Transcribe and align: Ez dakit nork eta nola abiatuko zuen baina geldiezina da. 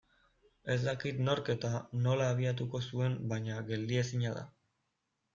Ez 0.75 0.77
dakit 0.85 1.17
nork 1.25 1.51
eta 1.53 1.69
nola 2.05 2.29
abiatuko 2.35 2.81
zuen 2.87 3.19
baina 3.33 3.59
geldiezina 3.69 4.33
da. 4.39 4.43